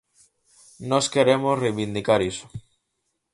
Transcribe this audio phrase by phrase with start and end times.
[0.89, 2.45] Nós queremos reivindicar iso.